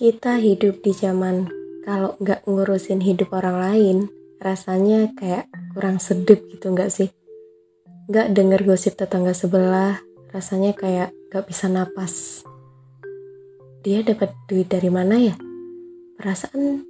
[0.00, 1.44] Kita hidup di zaman
[1.84, 3.96] kalau nggak ngurusin hidup orang lain,
[4.40, 5.44] rasanya kayak
[5.76, 7.12] kurang sedep gitu nggak sih?
[8.08, 10.00] Nggak denger gosip tetangga sebelah,
[10.32, 12.40] rasanya kayak nggak bisa napas.
[13.84, 15.36] Dia dapat duit dari mana ya?
[16.16, 16.80] Perasaan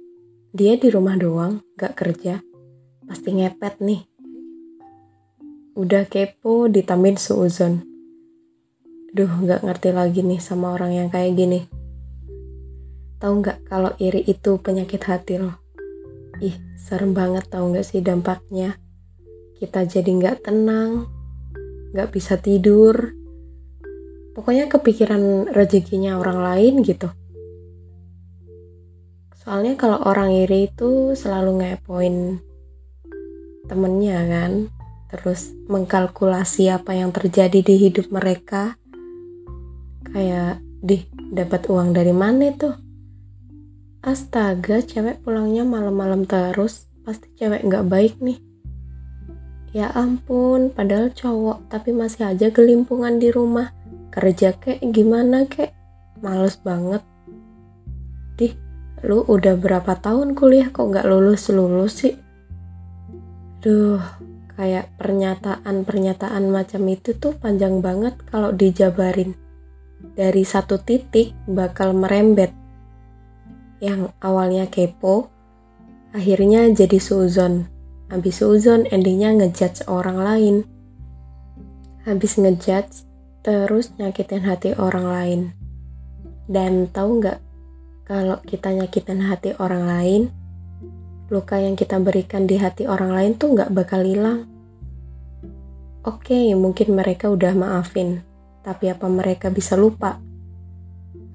[0.55, 2.39] dia di rumah doang, nggak kerja.
[3.11, 4.07] Pasti ngepet nih.
[5.75, 7.83] Udah kepo ditambahin suuzon.
[9.11, 11.80] Duh, nggak ngerti lagi nih sama orang yang kayak gini.
[13.21, 15.61] Tahu nggak kalau iri itu penyakit hati loh.
[16.41, 18.81] Ih, serem banget tahu nggak sih dampaknya.
[19.61, 21.05] Kita jadi nggak tenang,
[21.93, 23.13] nggak bisa tidur.
[24.33, 27.13] Pokoknya kepikiran rezekinya orang lain gitu.
[29.37, 32.41] Soalnya kalau orang iri itu selalu ngepoin
[33.69, 34.51] temennya kan.
[35.13, 38.79] Terus mengkalkulasi apa yang terjadi di hidup mereka.
[40.09, 42.90] Kayak, dih, dapat uang dari mana tuh?
[44.01, 46.89] Astaga, cewek pulangnya malam-malam terus.
[47.05, 48.41] Pasti cewek nggak baik nih.
[49.77, 53.69] Ya ampun, padahal cowok, tapi masih aja gelimpungan di rumah.
[54.09, 55.77] Kerja kek, gimana kek?
[56.17, 57.05] Males banget.
[58.41, 58.57] Dih,
[59.05, 62.17] lu udah berapa tahun kuliah kok nggak lulus-lulus sih?
[63.61, 64.01] Duh,
[64.57, 69.37] kayak pernyataan-pernyataan macam itu tuh panjang banget kalau dijabarin.
[70.17, 72.60] Dari satu titik bakal merembet.
[73.81, 75.33] Yang awalnya kepo,
[76.13, 77.65] akhirnya jadi suzon.
[78.13, 80.55] Habis suzon endingnya ngejudge orang lain.
[82.05, 83.09] Habis ngejudge,
[83.41, 85.41] terus nyakitin hati orang lain.
[86.45, 87.41] Dan tahu nggak
[88.05, 90.21] kalau kita nyakitin hati orang lain,
[91.31, 94.45] luka yang kita berikan di hati orang lain tuh nggak bakal hilang.
[96.03, 98.25] Oke, mungkin mereka udah maafin,
[98.65, 100.17] tapi apa mereka bisa lupa?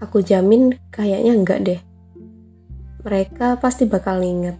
[0.02, 1.80] Aku jamin kayaknya enggak deh.
[3.06, 4.58] Mereka pasti bakal inget.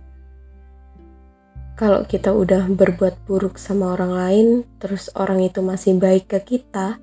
[1.75, 4.49] Kalau kita udah berbuat buruk sama orang lain,
[4.79, 7.03] terus orang itu masih baik ke kita,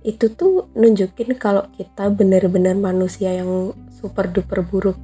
[0.00, 4.96] itu tuh nunjukin kalau kita bener-bener manusia yang super duper buruk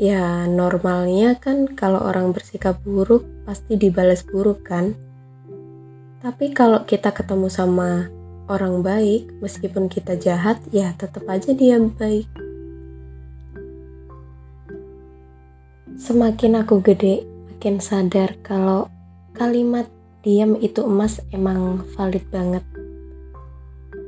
[0.00, 4.96] Ya normalnya kan kalau orang bersikap buruk pasti dibalas buruk kan.
[6.24, 8.08] Tapi kalau kita ketemu sama
[8.48, 12.32] orang baik, meskipun kita jahat, ya tetap aja dia baik.
[16.10, 18.90] Semakin aku gede, makin sadar kalau
[19.30, 19.86] kalimat
[20.26, 22.66] diam itu emas emang valid banget.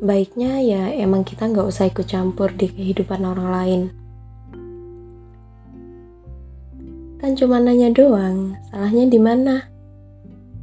[0.02, 3.82] Baiknya ya emang kita nggak usah ikut campur di kehidupan orang lain
[7.22, 9.70] Kan cuma nanya doang, salahnya di mana?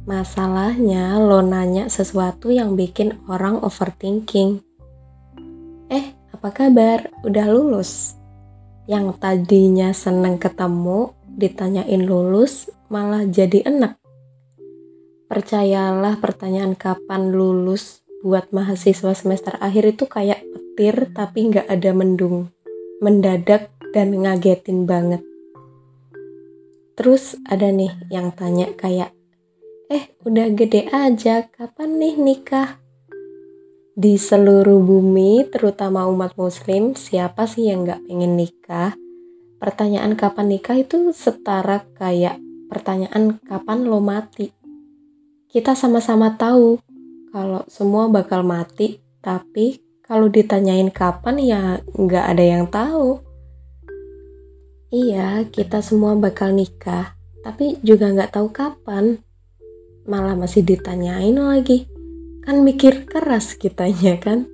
[0.04, 4.60] Masalahnya lo nanya sesuatu yang bikin orang overthinking.
[5.88, 7.08] Eh, apa kabar?
[7.24, 8.12] Udah lulus?
[8.84, 14.00] Yang tadinya seneng ketemu, ditanyain lulus, malah jadi enak.
[15.30, 22.50] Percayalah pertanyaan kapan lulus buat mahasiswa semester akhir itu kayak petir tapi nggak ada mendung.
[22.98, 25.22] Mendadak dan ngagetin banget.
[26.98, 29.16] Terus ada nih yang tanya kayak,
[29.88, 32.76] eh udah gede aja, kapan nih nikah?
[33.96, 38.92] Di seluruh bumi, terutama umat muslim, siapa sih yang gak pengen nikah?
[39.60, 42.40] Pertanyaan kapan nikah itu setara kayak
[42.72, 44.48] pertanyaan kapan lo mati.
[45.52, 46.80] Kita sama-sama tahu
[47.28, 51.62] kalau semua bakal mati, tapi kalau ditanyain kapan ya
[51.92, 53.20] nggak ada yang tahu.
[54.90, 59.20] Iya, kita semua bakal nikah, tapi juga nggak tahu kapan.
[60.08, 61.84] Malah masih ditanyain lagi.
[62.42, 64.48] Kan mikir keras kitanya kan?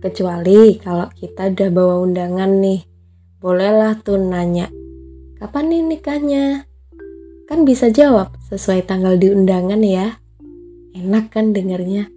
[0.00, 2.93] Kecuali kalau kita udah bawa undangan nih,
[3.44, 4.72] bolehlah tuh nanya,
[5.36, 6.44] kapan nih nikahnya?
[7.44, 10.16] Kan bisa jawab sesuai tanggal di undangan ya.
[10.96, 12.08] Enak kan dengernya?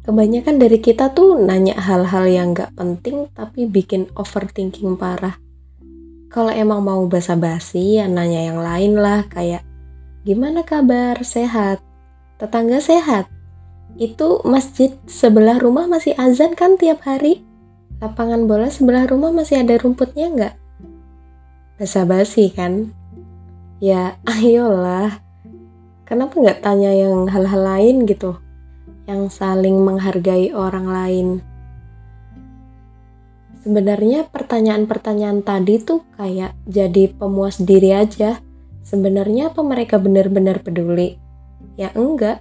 [0.00, 5.36] Kebanyakan dari kita tuh nanya hal-hal yang gak penting tapi bikin overthinking parah
[6.30, 9.66] kalau emang mau basa-basi ya nanya yang lain lah kayak
[10.22, 11.82] gimana kabar sehat
[12.38, 13.26] tetangga sehat
[13.98, 17.42] itu masjid sebelah rumah masih azan kan tiap hari
[18.00, 20.54] lapangan bola sebelah rumah masih ada rumputnya nggak
[21.76, 22.96] basa-basi kan
[23.80, 25.20] ya ayolah
[26.08, 28.40] kenapa nggak tanya yang hal-hal lain gitu
[29.04, 31.28] yang saling menghargai orang lain
[33.60, 38.40] Sebenarnya pertanyaan-pertanyaan tadi tuh kayak jadi pemuas diri aja.
[38.80, 41.20] Sebenarnya apa mereka benar-benar peduli?
[41.76, 42.40] Ya enggak.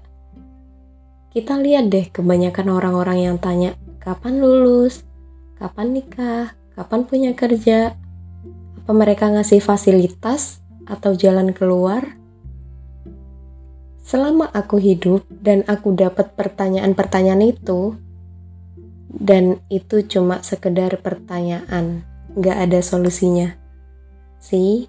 [1.35, 5.03] Kita lihat deh kebanyakan orang-orang yang tanya, kapan lulus?
[5.59, 6.59] Kapan nikah?
[6.79, 7.91] kapan punya kerja,
[8.79, 12.15] apa mereka ngasih fasilitas atau jalan keluar.
[13.99, 17.99] Selama aku hidup dan aku dapat pertanyaan-pertanyaan itu,
[19.11, 22.07] dan itu cuma sekedar pertanyaan,
[22.39, 23.59] gak ada solusinya.
[24.39, 24.87] Sih,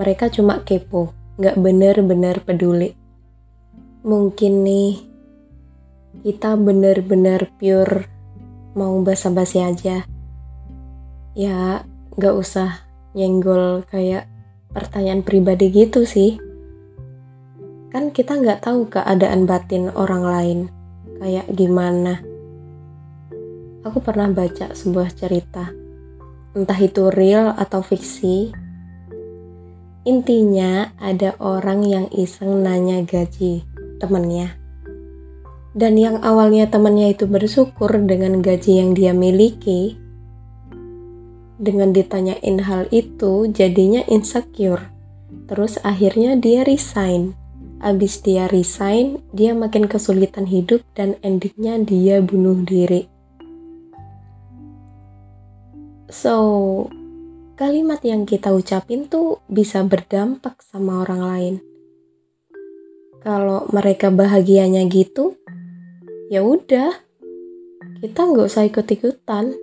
[0.00, 2.96] mereka cuma kepo, gak bener-bener peduli.
[4.08, 5.04] Mungkin nih,
[6.24, 8.15] kita bener-bener pure
[8.76, 10.04] mau basa-basi aja.
[11.32, 11.82] Ya,
[12.20, 12.84] gak usah
[13.16, 14.28] nyenggol kayak
[14.76, 16.36] pertanyaan pribadi gitu sih.
[17.88, 20.58] Kan kita nggak tahu keadaan batin orang lain
[21.16, 22.20] kayak gimana.
[23.88, 25.72] Aku pernah baca sebuah cerita.
[26.52, 28.52] Entah itu real atau fiksi.
[30.04, 33.64] Intinya ada orang yang iseng nanya gaji
[33.96, 34.65] temennya
[35.76, 40.00] dan yang awalnya temennya itu bersyukur dengan gaji yang dia miliki
[41.60, 44.88] dengan ditanyain hal itu jadinya insecure
[45.46, 47.36] terus akhirnya dia resign
[47.76, 53.04] Abis dia resign, dia makin kesulitan hidup dan endingnya dia bunuh diri.
[56.08, 56.88] So,
[57.60, 61.54] kalimat yang kita ucapin tuh bisa berdampak sama orang lain.
[63.20, 65.36] Kalau mereka bahagianya gitu,
[66.32, 66.90] ya udah,
[68.02, 69.54] kita nggak usah ikut-ikutan.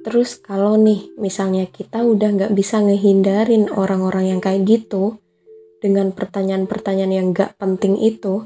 [0.00, 5.20] Terus kalau nih, misalnya kita udah nggak bisa ngehindarin orang-orang yang kayak gitu,
[5.80, 8.44] dengan pertanyaan-pertanyaan yang gak penting itu,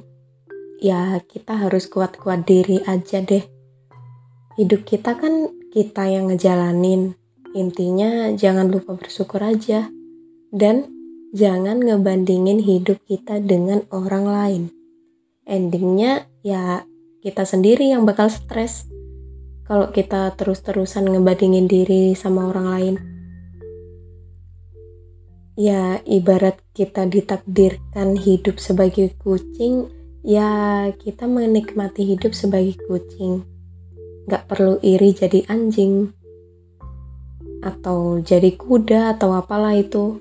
[0.79, 3.43] ya kita harus kuat-kuat diri aja deh.
[4.55, 7.19] Hidup kita kan kita yang ngejalanin.
[7.59, 9.91] Intinya jangan lupa bersyukur aja.
[10.55, 10.87] Dan
[11.35, 14.63] jangan ngebandingin hidup kita dengan orang lain.
[15.43, 16.85] Endingnya ya
[17.25, 18.85] kita sendiri yang bakal stres
[19.64, 22.94] kalau kita terus-terusan ngebandingin diri sama orang lain.
[25.56, 29.88] Ya ibarat kita ditakdirkan hidup sebagai kucing
[30.20, 33.49] ya kita menikmati hidup sebagai kucing.
[34.29, 36.12] Gak perlu iri jadi anjing
[37.64, 40.20] atau jadi kuda atau apalah itu.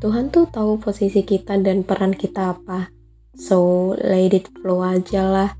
[0.00, 2.93] Tuhan tuh tahu posisi kita dan peran kita apa
[3.38, 5.50] so let it flow aja lah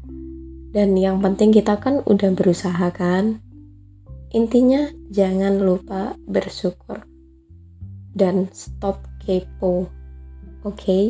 [0.75, 3.39] dan yang penting kita kan udah berusaha kan
[4.35, 7.07] intinya jangan lupa bersyukur
[8.15, 9.91] dan stop kepo.
[10.63, 10.75] Oke?
[10.79, 11.05] Okay?